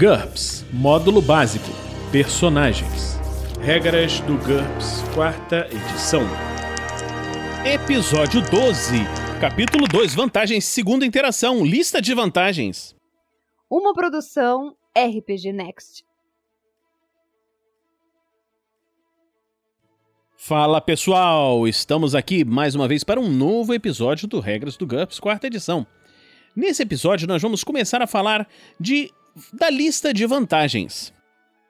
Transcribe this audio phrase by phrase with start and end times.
[0.00, 1.68] GURPS Módulo Básico
[2.10, 3.18] Personagens
[3.60, 6.22] Regras do GURPS, quarta edição.
[7.66, 8.96] Episódio 12,
[9.42, 12.96] capítulo 2 Vantagens, segunda interação, lista de vantagens.
[13.68, 16.02] Uma produção RPG Next.
[20.34, 25.20] Fala pessoal, estamos aqui mais uma vez para um novo episódio do Regras do GURPS,
[25.20, 25.86] quarta edição.
[26.56, 28.48] Nesse episódio nós vamos começar a falar
[28.80, 29.12] de
[29.52, 31.12] da lista de vantagens.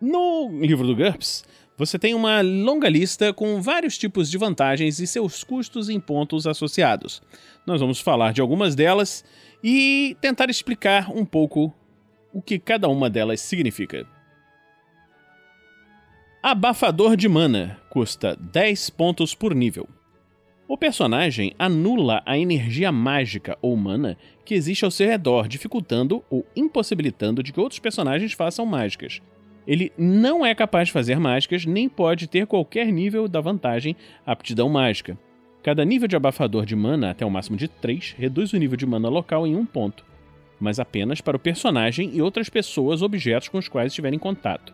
[0.00, 1.44] No livro do GURPS,
[1.76, 6.46] você tem uma longa lista com vários tipos de vantagens e seus custos em pontos
[6.46, 7.22] associados.
[7.66, 9.24] Nós vamos falar de algumas delas
[9.62, 11.72] e tentar explicar um pouco
[12.32, 14.06] o que cada uma delas significa.
[16.42, 19.88] Abafador de mana custa 10 pontos por nível.
[20.70, 26.46] O personagem anula a energia mágica ou mana que existe ao seu redor, dificultando ou
[26.54, 29.20] impossibilitando de que outros personagens façam mágicas.
[29.66, 34.68] Ele não é capaz de fazer mágicas, nem pode ter qualquer nível da vantagem aptidão
[34.68, 35.18] mágica.
[35.60, 38.86] Cada nível de abafador de mana, até o máximo de 3, reduz o nível de
[38.86, 40.04] mana local em um ponto,
[40.60, 44.72] mas apenas para o personagem e outras pessoas objetos com os quais estiver em contato.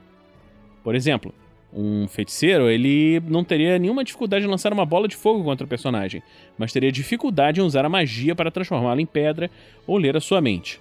[0.85, 1.33] Por exemplo,
[1.77, 5.69] um feiticeiro, ele não teria nenhuma dificuldade em lançar uma bola de fogo contra o
[5.69, 6.23] personagem,
[6.57, 9.51] mas teria dificuldade em usar a magia para transformá-la em pedra
[9.87, 10.81] ou ler a sua mente.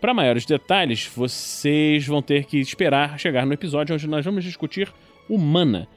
[0.00, 4.92] Para maiores detalhes, vocês vão ter que esperar chegar no episódio onde nós vamos discutir
[5.28, 5.88] o mana.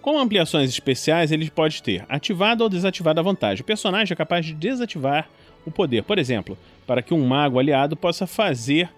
[0.00, 3.62] Com ampliações especiais, ele pode ter ativado ou desativado a vantagem.
[3.62, 5.28] O personagem é capaz de desativar
[5.64, 8.88] o poder, por exemplo, para que um mago aliado possa fazer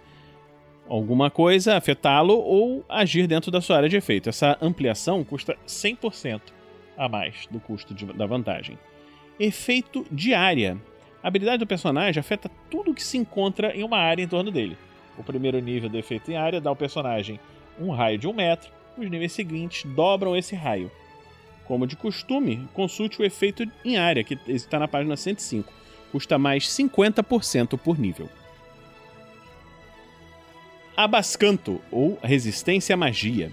[0.89, 4.29] alguma coisa, afetá-lo ou agir dentro da sua área de efeito.
[4.29, 6.41] Essa ampliação custa 100%
[6.97, 8.79] a mais do custo de, da vantagem.
[9.39, 10.77] Efeito de área.
[11.23, 14.77] A habilidade do personagem afeta tudo que se encontra em uma área em torno dele.
[15.17, 17.39] O primeiro nível do efeito em área dá ao personagem
[17.79, 20.91] um raio de um metro, os níveis seguintes dobram esse raio.
[21.65, 25.73] Como de costume, consulte o efeito em área, que está na página 105.
[26.11, 28.29] Custa mais 50% por nível.
[30.99, 33.53] Abascanto, ou Resistência à Magia.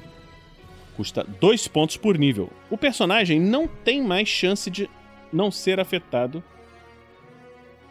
[0.97, 2.51] Custa 2 pontos por nível.
[2.71, 4.89] O personagem não tem mais chance de
[5.31, 6.43] não ser afetado.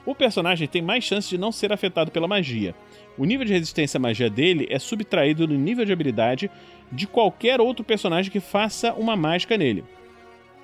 [0.04, 2.75] O personagem tem mais chance de não ser afetado pela magia.
[3.16, 6.50] O nível de resistência à magia dele é subtraído do nível de habilidade
[6.91, 9.84] de qualquer outro personagem que faça uma mágica nele.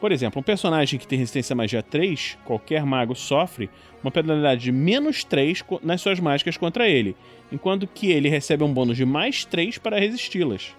[0.00, 3.68] Por exemplo, um personagem que tem resistência à magia 3, qualquer mago sofre
[4.02, 7.14] uma penalidade de menos 3 nas suas mágicas contra ele,
[7.52, 10.74] enquanto que ele recebe um bônus de mais 3 para resisti-las.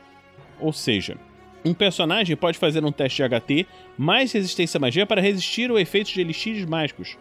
[0.59, 1.17] Ou seja,
[1.63, 5.77] um personagem pode fazer um teste de HT mais resistência à magia para resistir ao
[5.77, 7.15] efeito de elixires mágicos.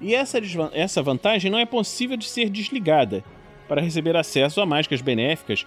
[0.00, 0.40] E essa,
[0.72, 3.22] essa vantagem não é possível de ser desligada
[3.68, 5.66] para receber acesso a mágicas benéficas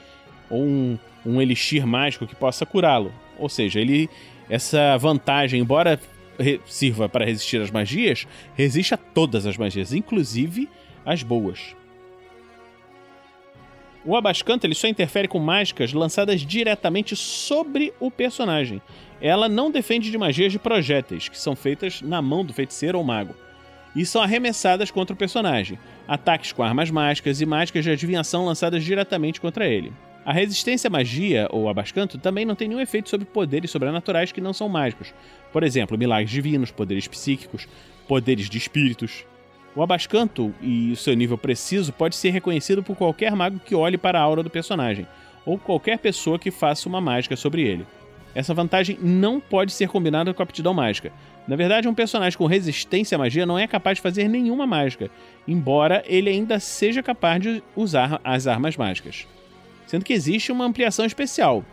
[0.49, 3.13] ou um, um elixir mágico que possa curá-lo.
[3.37, 4.09] Ou seja, ele
[4.49, 5.99] essa vantagem, embora
[6.65, 10.69] sirva para resistir às magias, resiste a todas as magias, inclusive
[11.05, 11.75] as boas.
[14.05, 18.81] O Abascanta ele só interfere com mágicas lançadas diretamente sobre o personagem.
[19.19, 23.03] Ela não defende de magias de projéteis, que são feitas na mão do feiticeiro ou
[23.03, 23.35] mago,
[23.93, 25.77] e são arremessadas contra o personagem,
[26.07, 29.91] ataques com armas mágicas e mágicas de adivinhação lançadas diretamente contra ele.
[30.27, 34.41] A resistência à magia, ou abascanto, também não tem nenhum efeito sobre poderes sobrenaturais que
[34.41, 35.13] não são mágicos.
[35.53, 37.65] Por exemplo, milagres divinos, poderes psíquicos,
[38.09, 39.23] poderes de espíritos.
[39.73, 44.19] O abascanto e seu nível preciso pode ser reconhecido por qualquer mago que olhe para
[44.19, 45.07] a aura do personagem,
[45.45, 47.87] ou qualquer pessoa que faça uma mágica sobre ele.
[48.35, 51.13] Essa vantagem não pode ser combinada com a aptidão mágica.
[51.47, 55.09] Na verdade, um personagem com resistência à magia não é capaz de fazer nenhuma mágica,
[55.47, 59.25] embora ele ainda seja capaz de usar as armas mágicas
[59.87, 61.65] sendo que existe uma ampliação especial,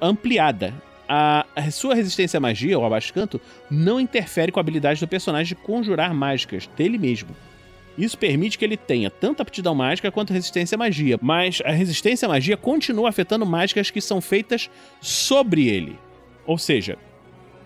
[0.00, 0.72] ampliada.
[1.06, 5.62] A, sua resistência à magia, ou abascanto, não interfere com a habilidade do personagem de
[5.62, 7.36] conjurar mágicas dele mesmo.
[7.96, 12.26] Isso permite que ele tenha tanto aptidão mágica quanto resistência à magia, mas a resistência
[12.26, 14.70] à magia continua afetando mágicas que são feitas
[15.00, 15.98] sobre ele.
[16.46, 16.98] Ou seja,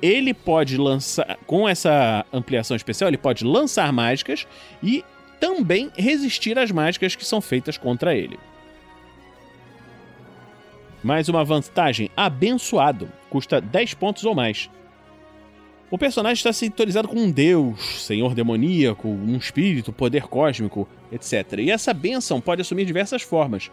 [0.02, 4.46] ele pode lançar, com essa ampliação especial, ele pode lançar mágicas
[4.82, 5.04] e
[5.40, 8.38] também resistir às mágicas que são feitas contra ele.
[11.02, 13.10] Mais uma vantagem: abençoado.
[13.30, 14.70] Custa 10 pontos ou mais.
[15.90, 21.60] O personagem está sintonizado com um deus, senhor demoníaco, um espírito, poder cósmico, etc.
[21.60, 23.70] E essa benção pode assumir diversas formas.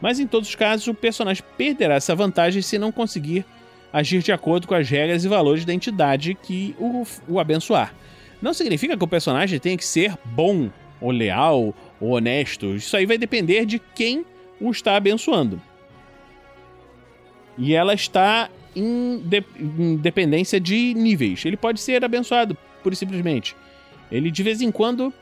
[0.00, 3.44] Mas em todos os casos, o personagem perderá essa vantagem se não conseguir
[3.92, 7.94] agir de acordo com as regras e valores da entidade que o, o abençoar.
[8.40, 12.74] Não significa que o personagem tenha que ser bom, ou leal, ou honesto.
[12.74, 14.24] Isso aí vai depender de quem
[14.58, 15.60] o está abençoando.
[17.60, 21.44] E ela está em, de, em dependência de níveis.
[21.44, 23.54] Ele pode ser abençoado, pura e simplesmente.
[24.10, 25.12] Ele de vez em quando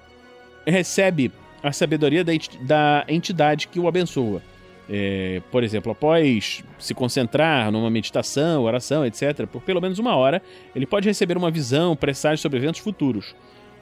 [0.65, 1.33] recebe
[1.63, 2.33] a sabedoria da,
[2.63, 4.41] da entidade que o abençoa.
[4.89, 10.41] É, por exemplo, após se concentrar numa meditação, oração, etc., por pelo menos uma hora,
[10.75, 13.35] ele pode receber uma visão, presságio sobre eventos futuros.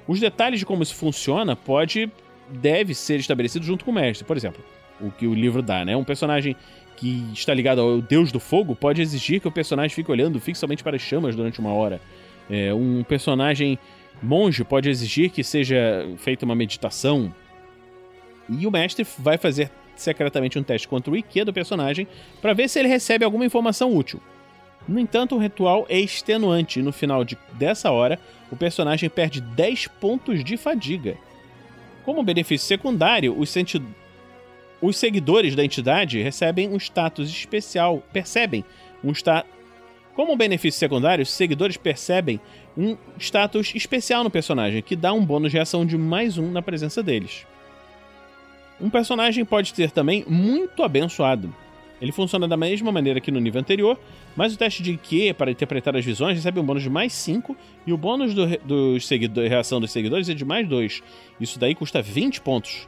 [0.08, 2.10] Os detalhes de como isso funciona pode,
[2.48, 4.26] deve ser estabelecido junto com o mestre.
[4.26, 4.64] Por exemplo,
[5.00, 5.96] o que o livro dá, né?
[5.96, 6.56] Um personagem
[6.96, 10.82] que está ligado ao deus do fogo pode exigir que o personagem fique olhando fixamente
[10.82, 12.00] para as chamas durante uma hora.
[12.50, 13.78] É, um personagem
[14.22, 17.32] monge pode exigir que seja feita uma meditação.
[18.48, 22.06] E o mestre vai fazer secretamente um teste contra o IQ do personagem
[22.40, 24.20] para ver se ele recebe alguma informação útil.
[24.86, 28.20] No entanto, o ritual é extenuante e no final de, dessa hora,
[28.50, 31.16] o personagem perde 10 pontos de fadiga.
[32.04, 33.50] Como benefício secundário, os,
[34.80, 38.64] os seguidores da entidade recebem um status especial, percebem
[39.02, 39.50] um status.
[40.14, 42.40] Como benefício secundário, os seguidores percebem
[42.76, 46.62] um status especial no personagem, que dá um bônus de reação de mais um na
[46.62, 47.46] presença deles.
[48.80, 51.54] Um personagem pode ser também muito abençoado.
[52.00, 53.98] Ele funciona da mesma maneira que no nível anterior,
[54.36, 57.56] mas o teste de IQ para interpretar as visões recebe um bônus de mais 5
[57.86, 61.02] e o bônus do, seguidores, reação dos seguidores é de mais 2.
[61.40, 62.86] Isso daí custa 20 pontos.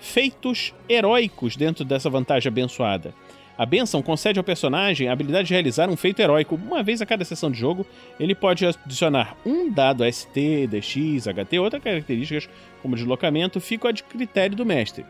[0.00, 3.14] Feitos heróicos dentro dessa vantagem abençoada.
[3.56, 7.06] A benção concede ao personagem a habilidade de realizar um feito heróico uma vez a
[7.06, 7.86] cada sessão de jogo.
[8.18, 12.48] Ele pode adicionar um dado ST, DX, HT, outras características
[12.80, 15.04] como deslocamento, ficam a de critério do mestre.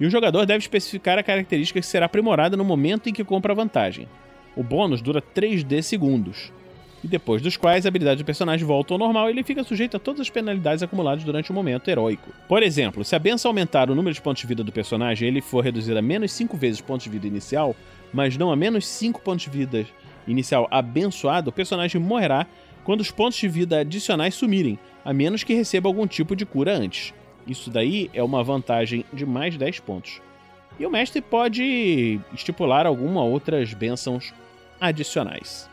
[0.00, 3.52] E o jogador deve especificar a característica que será aprimorada no momento em que compra
[3.52, 4.08] a vantagem.
[4.56, 6.52] O bônus dura 3D segundos,
[7.04, 9.98] e depois dos quais a habilidade do personagem volta ao normal e ele fica sujeito
[9.98, 12.30] a todas as penalidades acumuladas durante o momento heróico.
[12.48, 15.42] Por exemplo, se a benção aumentar o número de pontos de vida do personagem ele
[15.42, 17.76] for reduzido a menos 5 vezes pontos de vida inicial,
[18.10, 19.86] mas não a menos 5 pontos de vida
[20.26, 22.46] inicial abençoado, o personagem morrerá
[22.84, 26.74] quando os pontos de vida adicionais sumirem, a menos que receba algum tipo de cura
[26.74, 27.12] antes.
[27.46, 30.22] Isso daí é uma vantagem de mais 10 pontos.
[30.80, 34.32] E o mestre pode estipular alguma outras bênçãos
[34.80, 35.68] adicionais.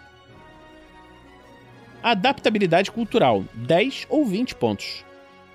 [2.04, 5.06] Adaptabilidade cultural, 10 ou 20 pontos.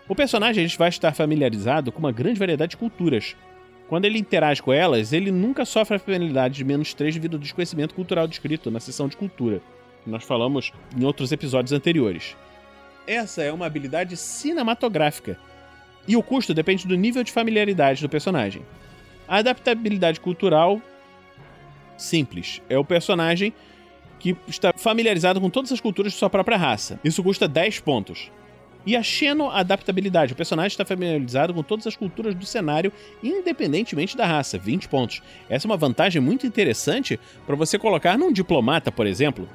[0.09, 3.35] O personagem vai estar familiarizado com uma grande variedade de culturas.
[3.89, 7.41] Quando ele interage com elas, ele nunca sofre a penalidade de menos 3 devido ao
[7.41, 9.61] desconhecimento cultural descrito na seção de cultura,
[10.05, 12.37] que nós falamos em outros episódios anteriores.
[13.09, 15.37] Essa é uma habilidade cinematográfica,
[16.07, 18.63] e o custo depende do nível de familiaridade do personagem.
[19.27, 20.81] A adaptabilidade cultural
[21.97, 23.53] simples é o personagem
[24.19, 26.99] que está familiarizado com todas as culturas de sua própria raça.
[27.05, 28.31] Isso custa 10 pontos.
[28.87, 30.33] E a xeno-adaptabilidade.
[30.33, 32.93] O personagem está familiarizado com todas as culturas do cenário,
[33.23, 34.59] independentemente da raça.
[34.59, 35.23] 20 pontos.
[35.49, 39.49] Essa é uma vantagem muito interessante para você colocar num diplomata, por exemplo.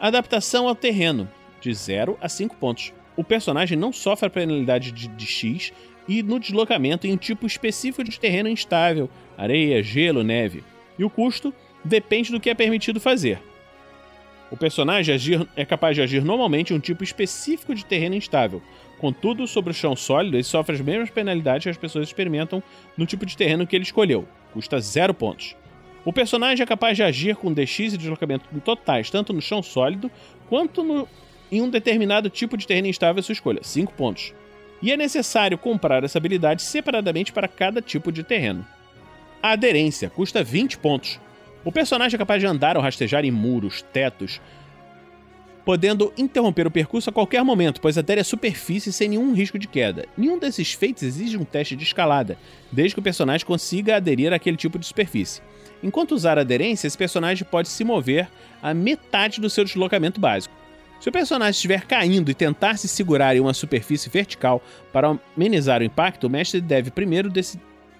[0.00, 1.28] Adaptação ao terreno.
[1.60, 2.92] De 0 a 5 pontos.
[3.16, 5.72] O personagem não sofre a penalidade de, de X
[6.08, 10.62] e no deslocamento em um tipo específico de terreno instável, areia, gelo, neve.
[10.98, 11.52] E o custo
[11.86, 13.40] depende do que é permitido fazer.
[14.50, 18.62] O personagem agir, é capaz de agir normalmente em um tipo específico de terreno instável.
[18.98, 22.62] Contudo, sobre o chão sólido, ele sofre as mesmas penalidades que as pessoas experimentam
[22.96, 24.26] no tipo de terreno que ele escolheu.
[24.52, 25.56] Custa zero pontos.
[26.04, 30.10] O personagem é capaz de agir com DX e deslocamento totais, tanto no chão sólido
[30.48, 31.08] quanto no,
[31.50, 34.32] em um determinado tipo de terreno instável à sua escolha, 5 pontos.
[34.80, 38.64] E é necessário comprar essa habilidade separadamente para cada tipo de terreno.
[39.42, 41.20] A aderência custa 20 pontos.
[41.66, 44.40] O personagem é capaz de andar ou rastejar em muros, tetos,
[45.64, 49.66] podendo interromper o percurso a qualquer momento, pois adere à superfície sem nenhum risco de
[49.66, 50.06] queda.
[50.16, 52.38] Nenhum desses feitos exige um teste de escalada,
[52.70, 55.42] desde que o personagem consiga aderir àquele tipo de superfície.
[55.82, 58.28] Enquanto usar aderência, esse personagem pode se mover
[58.62, 60.54] a metade do seu deslocamento básico.
[61.00, 65.80] Se o personagem estiver caindo e tentar se segurar em uma superfície vertical para amenizar
[65.80, 67.28] o impacto, o mestre deve primeiro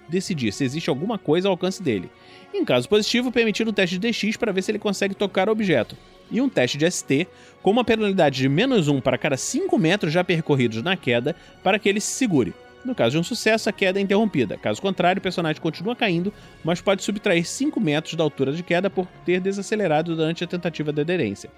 [0.07, 2.09] decidir se existe alguma coisa ao alcance dele.
[2.53, 5.51] Em caso positivo, permitir um teste de DX para ver se ele consegue tocar o
[5.51, 5.95] objeto,
[6.31, 7.27] e um teste de ST
[7.61, 11.79] com uma penalidade de menos 1 para cada 5 metros já percorridos na queda para
[11.79, 12.53] que ele se segure.
[12.85, 14.57] No caso de um sucesso, a queda é interrompida.
[14.57, 16.33] Caso contrário, o personagem continua caindo,
[16.63, 20.93] mas pode subtrair 5 metros da altura de queda por ter desacelerado durante a tentativa
[20.93, 21.49] de aderência.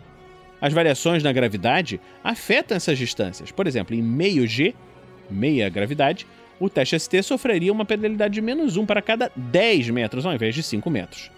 [0.62, 3.51] As variações na gravidade afetam essas distâncias.
[3.51, 4.74] Por exemplo, em meio G,
[5.29, 6.25] meia gravidade,
[6.59, 10.53] o teste ST sofreria uma penalidade de menos 1 para cada 10 metros ao invés
[10.53, 11.31] de 5 metros.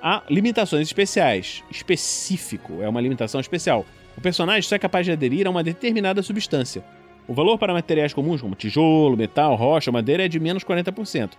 [0.00, 1.62] Há limitações especiais.
[1.70, 3.84] Específico é uma limitação especial.
[4.16, 6.84] O personagem só é capaz de aderir a uma determinada substância.
[7.26, 11.30] O valor para materiais comuns, como tijolo, metal, rocha, madeira, é de menos 40%.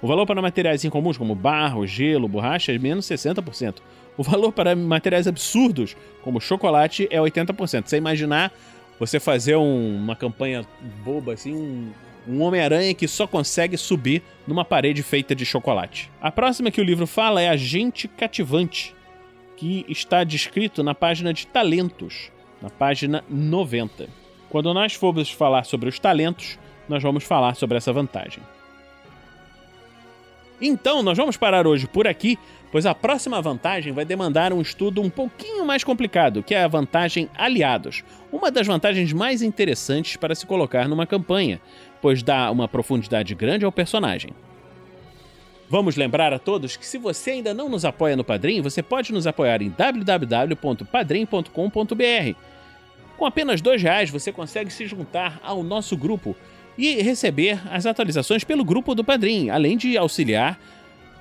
[0.00, 3.76] O valor para materiais incomuns como barro, gelo, borracha é menos 60%.
[4.16, 7.86] O valor para materiais absurdos como chocolate é 80%.
[7.86, 8.52] Você imaginar
[8.98, 10.66] você fazer um, uma campanha
[11.04, 11.90] boba assim, um,
[12.26, 16.10] um Homem-Aranha que só consegue subir numa parede feita de chocolate.
[16.20, 18.94] A próxima que o livro fala é Agente Cativante,
[19.56, 22.30] que está descrito na página de talentos,
[22.60, 24.08] na página 90.
[24.48, 28.42] Quando nós formos falar sobre os talentos, nós vamos falar sobre essa vantagem.
[30.60, 32.38] Então, nós vamos parar hoje por aqui,
[32.72, 36.68] pois a próxima vantagem vai demandar um estudo um pouquinho mais complicado, que é a
[36.68, 38.02] vantagem aliados,
[38.32, 41.60] uma das vantagens mais interessantes para se colocar numa campanha,
[42.00, 44.30] pois dá uma profundidade grande ao personagem.
[45.68, 49.12] Vamos lembrar a todos que se você ainda não nos apoia no Padrim, você pode
[49.12, 52.38] nos apoiar em www.padrim.com.br.
[53.16, 56.36] Com apenas R$ reais você consegue se juntar ao nosso grupo
[56.78, 60.60] e receber as atualizações pelo grupo do Padrim, além de auxiliar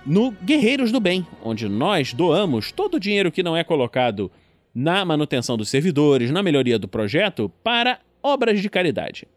[0.05, 4.31] no Guerreiros do Bem, onde nós doamos todo o dinheiro que não é colocado
[4.73, 9.27] na manutenção dos servidores, na melhoria do projeto, para obras de caridade.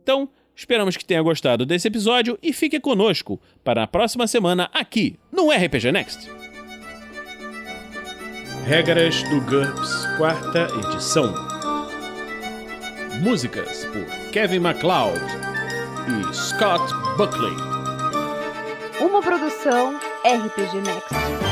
[0.00, 5.16] Então, Esperamos que tenha gostado desse episódio e fique conosco para a próxima semana aqui
[5.30, 6.28] no RPG Next.
[8.66, 11.32] Regras do GURPS, quarta edição.
[13.22, 15.20] Músicas por Kevin MacLeod
[16.08, 17.54] e Scott Buckley.
[19.00, 21.47] Uma produção RPG Next.